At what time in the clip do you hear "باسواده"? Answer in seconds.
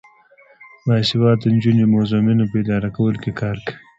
0.85-1.47